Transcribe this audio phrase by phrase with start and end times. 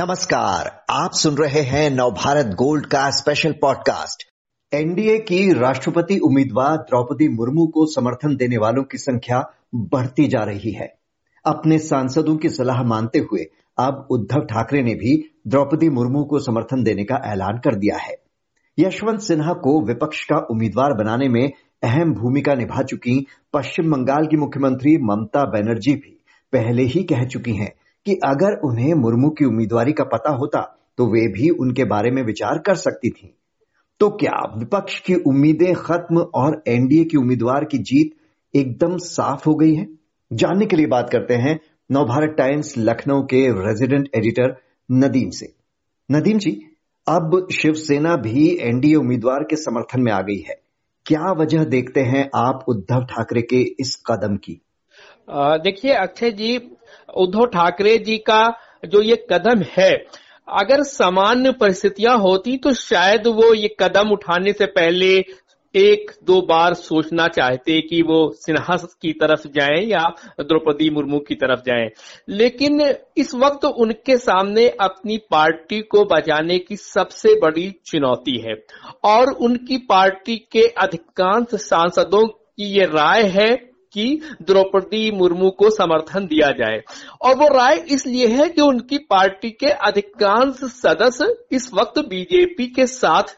[0.00, 4.22] नमस्कार, आप सुन रहे हैं नवभारत गोल्ड का स्पेशल पॉडकास्ट
[4.74, 10.72] एनडीए की राष्ट्रपति उम्मीदवार द्रौपदी मुर्मू को समर्थन देने वालों की संख्या बढ़ती जा रही
[10.72, 10.94] है।
[11.46, 13.46] अपने सांसदों की सलाह मानते हुए
[13.78, 18.16] अब उद्धव ठाकरे ने भी द्रौपदी मुर्मू को समर्थन देने का ऐलान कर दिया है।
[18.78, 21.52] यशवंत सिन्हा को विपक्ष का उम्मीदवार बनाने में
[21.82, 26.20] अहम भूमिका निभा चुकी पश्चिम बंगाल की मुख्यमंत्री ममता बनर्जी भी
[26.52, 27.72] पहले ही कह चुकी हैं
[28.06, 30.60] कि अगर उन्हें मुर्मू की उम्मीदवारी का पता होता
[30.98, 33.34] तो वे भी उनके बारे में विचार कर सकती थी।
[34.00, 38.10] तो क्या विपक्ष की उम्मीदें खत्म और एनडीए की उम्मीदवार की जीत
[38.54, 39.86] एकदम साफ़ हो गई है?
[40.32, 41.60] जानने के लिए बात करते हैं
[41.92, 44.56] नवभारत टाइम्स लखनऊ के रेजिडेंट एडिटर
[44.92, 45.54] नदीम से।
[46.10, 46.50] नदीम जी,
[47.08, 50.60] अब शिवसेना भी एनडीए उम्मीदवार के समर्थन में आ गई है।
[51.06, 54.60] क्या वजह देखते हैं आप उद्धव ठाकरे के इस कदम की?
[55.28, 56.56] देखिए, अक्षय जी,
[57.16, 58.42] उद्धव ठाकरे जी का
[58.84, 59.92] जो ये कदम है,
[60.48, 65.12] अगर सामान्य परिस्थितियाँ होती तो शायद वो ये कदम उठाने से पहले
[65.74, 70.02] एक, दो बार सोचना चाहते कि वो सिन्हा की तरफ़ जाएँ या
[70.40, 71.88] द्रौपदी मुर्मू की तरफ़ जाएँ।
[72.28, 72.80] लेकिन
[73.16, 78.54] इस वक्त उनके सामने अपनी पार्टी को बचाने की सबसे बड़ी चुनौती है
[79.04, 83.50] और उनकी पार्टी के अधिकांश सांसदों की ये राय है
[83.92, 86.82] कि द्रौपदी मुर्मू को समर्थन दिया जाए।
[87.22, 92.86] और वो राय इसलिए है कि उनकी पार्टी के अधिकांश सदस्य इस वक्त बीजेपी के
[92.86, 93.36] साथ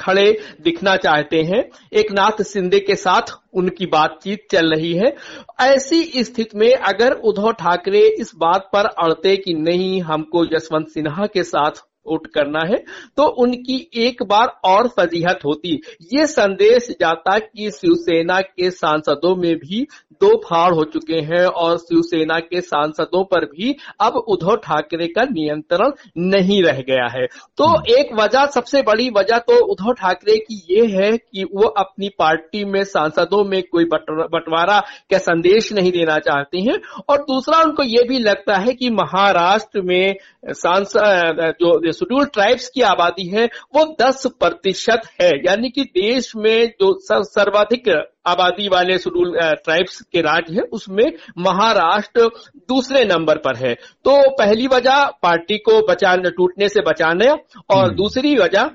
[0.00, 1.62] खड़े दिखना चाहते हैं।
[1.92, 5.16] एक नाथ सिंधे के साथ उनकी बातचीत चल रही है।
[5.60, 11.26] ऐसी स्थिति में अगर उद्धव ठाकरे इस बात पर अड़ते कि नहीं, हमको जसवंत सिन्हा
[11.26, 12.76] के साथ वोट करना है
[13.16, 15.74] तो उनकी एक बार और फजीहत होती।
[16.12, 19.86] ये संदेश जाता कि शिवसेना के सांसदों में भी
[20.20, 25.22] दो फाड़ हो चुके हैं और शिवसेना के सांसदों पर भी अब उद्धव ठाकरे का
[25.22, 25.92] नियंत्रण
[26.26, 30.60] नहीं रह गया है। तो हम्म। एक वजह सबसे बड़ी वजह तो उद्धव ठाकरे की
[30.70, 34.78] ये है कि वो अपनी पार्टी में सांसदों में कोई बंटवारा
[35.10, 39.80] का संदेश नहीं देना चाहते हैं। और दूसरा उनको ये भी लगता है कि महाराष्ट्र
[39.82, 40.14] में
[40.46, 43.44] सांसद जो शेड्यूल ट्राइब्स की आबादी है
[43.74, 46.92] वो 10 प्रतिशत है। यानी कि देश में जो
[47.24, 47.88] सर्वाधिक
[48.26, 52.28] आबादी वाले शेड्यूल ट्राइब्स के राज्य है उसमें महाराष्ट्र
[52.68, 57.94] दूसरे नंबर पर है। तो पहली वजह पार्टी को बचाने टूटने से बचाने और हम्म।
[57.94, 58.70] दूसरी वजह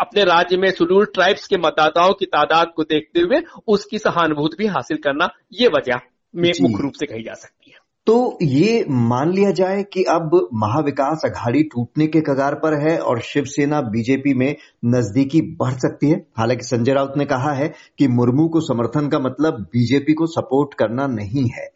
[0.00, 4.66] अपने राज्य में शेड्यूल ट्राइब्स के मतदाताओं की तादाद को देखते हुए उसकी सहानुभूति भी
[4.66, 6.00] हासिल करना ये वजह
[6.34, 7.61] में मुख्य रूप से कही जा सकती है।
[8.06, 13.20] तो ये मान लिया जाए कि अब महाविकास अघाड़ी टूटने के कगार पर है और
[13.20, 18.48] शिवसेना बीजेपी में नजदीकी बढ़ सकती है। हालाँकि संजय राउत ने कहा है कि मुर्मू
[18.48, 21.68] को समर्थन का मतलब बीजेपी को सपोर्ट करना नहीं है।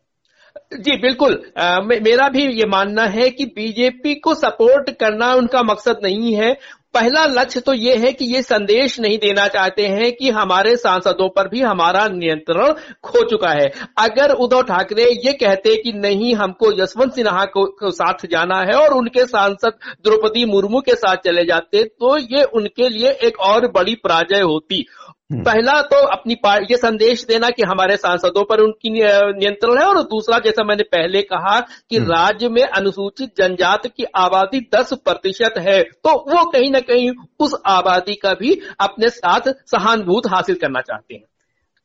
[0.81, 6.01] जी बिल्कुल। आ, मेरा भी ये मानना है कि बीजेपी को सपोर्ट करना उनका मकसद
[6.03, 6.57] नहीं है।
[6.95, 11.29] पहला लक्ष्य तो ये है कि ये संदेश नहीं देना चाहते हैं कि हमारे सांसदों
[11.29, 13.67] पर भी हमारा नियंत्रण खो चुका है
[13.99, 18.75] अगर उद्धव ठाकरे ये कहते कि नहीं हमको यशवंत सिन्हा को, को साथ जाना है
[18.75, 23.71] और उनके सांसद द्रौपदी मुर्मू के साथ चले जाते तो ये उनके लिए एक और
[23.71, 24.85] बड़ी पराजय होती।
[25.31, 30.03] पहला तो अपनी पार्टी ये संदेश देना कि हमारे सांसदों पर उनकी नियंत्रण है और
[30.03, 35.55] दूसरा जैसा मैंने पहले कहा कि हम्म। राज्य में अनुसूचित जनजाति की आबादी 10 प्रतिशत
[35.59, 37.11] है तो वो कहीं ना कहीं
[37.41, 41.25] उस आबादी का भी अपने साथ सहानुभूत हासिल करना चाहते हैं।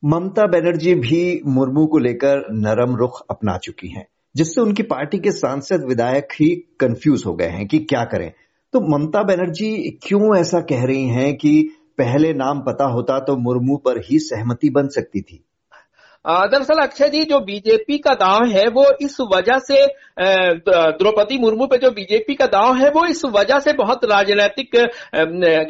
[0.04, 5.30] ममता बनर्जी भी मुर्मू को लेकर नरम रुख अपना चुकी हैं जिससे उनकी पार्टी के
[5.32, 8.32] सांसद विधायक ही कंफ्यूज हो गए हैं कि क्या करें।
[8.74, 11.70] तो ममता बनर्जी क्यों ऐसा कह रही हैं कि
[12.02, 15.44] पहले नाम पता होता तो मुर्मू पर ही सहमति बन सकती थी।
[16.24, 19.86] दरअसल अक्षय जी, जो बीजेपी का दाव है, वो इस वजह से
[20.98, 24.76] द्रौपदी मुर्मू पे जो बीजेपी का दाव है, वो इस वजह से बहुत राजनीतिक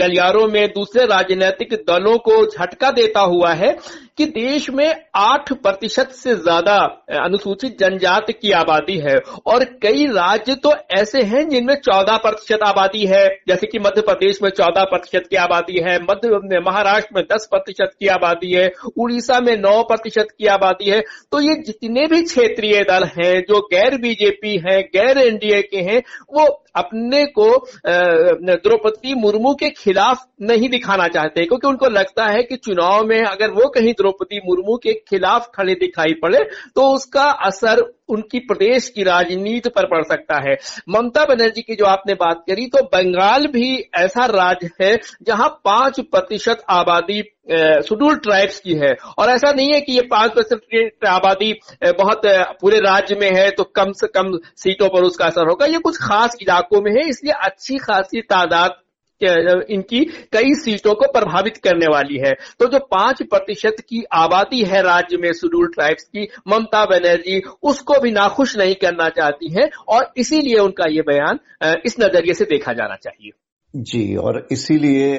[0.00, 3.72] गलियारों में दूसरे राजनीतिक दलों को झटका देता हुआ है।
[4.18, 6.76] कि देश में आठ प्रतिशत से ज़्यादा
[7.18, 9.16] अनुसूचित जनजाति की आबादी है।
[9.46, 14.42] और कई राज्य तो ऐसे हैं जिनमें चौदह प्रतिशत आबादी है। जैसे कि मध्य प्रदेश
[14.42, 19.40] में चौदह प्रतिशत की आबादी है, मध्य महाराष्ट्र में दस प्रतिशत की आबादी है, उड़ीसा
[19.40, 21.00] में नौ प्रतिशत की आबादी है।
[21.32, 26.02] तो ये जितने भी क्षेत्रीय दल हैं, जो गैर बीजेपी हैं, गैर एनडीए के हैं,
[26.30, 27.46] वो अपने को
[27.86, 33.50] द्रौपदी मुर्मू के खिलाफ नहीं दिखाना चाहते, क्योंकि उनको लगता है कि चुनाव में अगर
[33.52, 39.02] वो कहीं द्रौपदी मुर्मू के खिलाफ खड़े दिखाई पड़े तो उसका असर उनकी प्रदेश की
[39.02, 40.56] राजनीति पर पड़ सकता है।
[40.88, 46.00] ममता बनर्जी की जो आपने बात करी तो बंगाल भी ऐसा राज्य है जहाँ पाँच
[46.02, 51.52] प्रतिशत आबादी शेड्यूल ट्राइब्स की है। और ऐसा नहीं है कि ये पाँच परसेंट आबादी
[51.84, 52.22] बहुत
[52.60, 55.96] पूरे राज्य में है तो कम से कम सीटों पर उसका असर होगा। ये कुछ
[55.98, 58.78] खास इलाकों में है, इसलिए अच्छी खासी तादाद
[59.20, 59.98] इनकी
[60.32, 65.16] कई सीटों को प्रभावित करने वाली है। तो जो पाँच प्रतिशत की आबादी है राज्य
[65.16, 70.58] में शेड्यूल ट्राइब्स की, ममता बनर्जी, उसको भी नाखुश नहीं करना चाहती है, और इसीलिए
[70.60, 71.38] उनका ये बयान
[71.86, 73.30] इस नज़रिए से देखा जाना चाहिए।
[73.74, 75.12] जी, और इसीलिए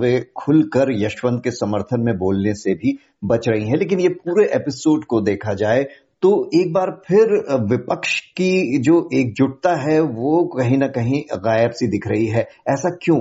[0.00, 4.46] वे खुलकर यशवंत के समर्थन में बोलने से भी बच रही हैं। लेकिन ये पूरे
[4.56, 5.82] एपिसोड को देखा जाए
[6.22, 7.30] तो एक बार फिर
[7.70, 12.90] विपक्ष की जो एकजुटता है, वो कहीं ना कहीं गायब सी दिख रही है। ऐसा
[13.02, 13.20] क्यों?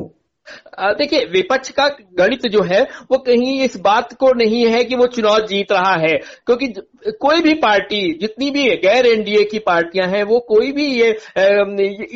[0.94, 1.88] देखिए, विपक्ष का
[2.18, 2.82] गणित जो है,
[3.12, 6.68] वो कहीं इस बात को नहीं है कि वो चुनाव जीत रहा है। क्योंकि
[7.08, 11.10] कोई भी पार्टी जितनी भी गैर एनडीए की पार्टियाँ हैं वो कोई भी ये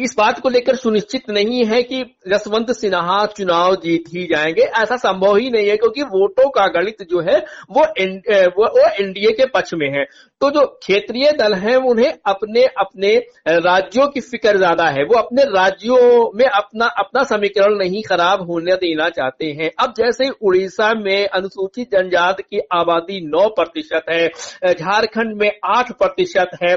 [0.03, 4.95] इस बात को लेकर सुनिश्चित नहीं है कि जसवंत सिन्हा चुनाव जीत ही जाएँगे। ऐसा
[4.97, 7.37] संभव ही नहीं है क्योंकि वोटों का गणित जो है
[7.71, 10.03] वो वो, वो एनडीए के पक्ष में है।
[10.41, 13.15] तो जो क्षेत्रीय दल हैं उन्हें अपने अपने
[13.47, 15.97] राज्यों की फ़िक्र ज़्यादा है। वो अपने राज्यों
[16.35, 21.91] में अपना अपना समीकरण नहीं खराब होने देना चाहते हैं। अब जैसे उड़ीसा में अनुसूचित
[21.91, 26.75] जनजाति की आबादी नौ प्रतिशत है झारखंड में आठ प्रतिशत है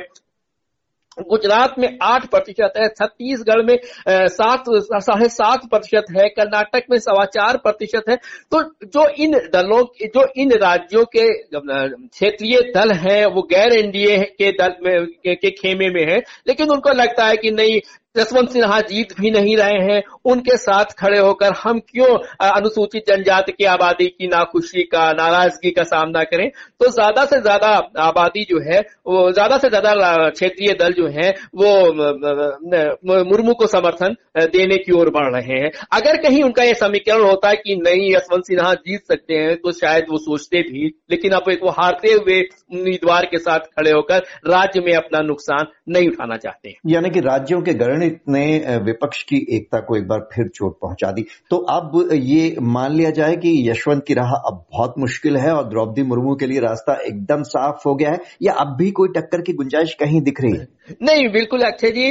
[1.31, 3.77] गुजरात में आठ प्रतिशत है छत्तीसगढ़ में
[4.09, 4.65] सात
[5.03, 8.17] साढ़े सात प्रतिशत है कर्नाटक में सवा चार प्रतिशत है।
[8.51, 14.51] तो जो इन दलों जो इन राज्यों के क्षेत्रीय दल हैं वो गैर एनडीए के
[14.53, 17.81] दल में के, के खेमे में है लेकिन उनको लगता है कि नहीं
[18.17, 22.17] जसवंत सिन्हा जीत भी नहीं रहे हैं, उनके साथ खड़े होकर हम क्यों
[22.47, 26.49] अनुसूचित जनजाति की आबादी की नाखुशी का, नाराज़गी का सामना करें?
[26.81, 27.69] तो ज़्यादा से ज़्यादा
[28.01, 34.17] आबादी जो है, वो ज़्यादा से ज़्यादा क्षेत्रीय दल जो है, वो मुर्मू को समर्थन
[34.37, 38.11] देने की ओर बढ़ रहे हैं। अगर कहीं उनका यह समीकरण होता है कि नहीं,
[38.13, 42.13] यशवंत सिन्हा जीत सकते हैं तो शायद वो सोचते भी, लेकिन अब एक वो हारते
[42.13, 42.41] हुए
[42.73, 47.61] उम्मीदवार के साथ खड़े होकर राज्य में अपना नुकसान नहीं उठाना चाहते। यानी कि राज्यों
[47.63, 47.73] के
[48.07, 52.57] गणित ने विपक्ष की एकता को एक बार फिर चोट पहुँचा दी। तो अब ये
[52.63, 56.47] मान लिया जाए कि यशवंत की राह अब बहुत मुश्किल है और द्रौपदी मुर्मू के
[56.47, 60.21] लिए रास्ता एकदम साफ़ हो गया है। या अब भी कोई टक्कर की गुंजाइश कहीं
[60.21, 60.69] दिख रही है?
[61.03, 62.11] नहीं, बिल्कुल, अक्षय जी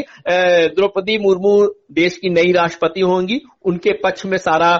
[0.75, 1.57] द्रौपदी मुर्मू
[1.91, 4.73] देश की नई राष्ट्रपति होंगी। उनके पक्ष में सारा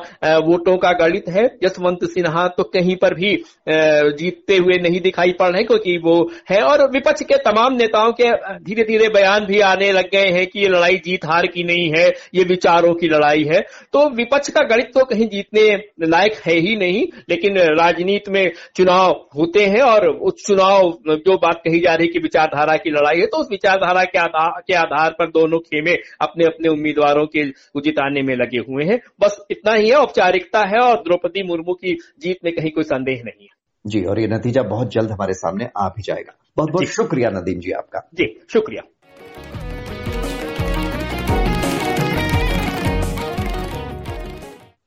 [0.45, 3.35] वोटों का गणित है। जसवंत सिन्हा तो कहीं पर भी
[3.69, 6.15] जीतते हुए नहीं दिखाई पड़ रहे क्योंकि वो
[6.49, 10.45] है। और विपक्ष के तमाम नेताओं के धीरे धीरे बयान भी आने लग गए हैं
[10.47, 13.59] कि ये लड़ाई जीत हार की नहीं है, ये विचारों की लड़ाई है।
[13.93, 15.65] तो विपक्ष का गणित तो कहीं जीतने
[16.05, 21.61] लायक है ही नहीं, लेकिन राजनीति में चुनाव होते हैं और उस चुनाव जो बात
[21.65, 24.73] कही जा रही है कि विचारधारा की लड़ाई है तो उस विचारधारा के आधार के
[24.75, 27.43] आधार पर दोनों खेमे अपने अपने उम्मीदवारों के
[27.81, 31.97] जिताने में लगे हुए हैं। बस इतना ही है औपचारिकता है और द्रौपदी मुर्मू की
[32.19, 33.53] जीत में कहीं कोई संदेह नहीं है।
[33.87, 37.59] जी और ये नतीजा बहुत जल्द हमारे सामने आ भी जाएगा। बहुत बहुत शुक्रिया नदीम
[37.59, 38.83] जी आपका। जी शुक्रिया।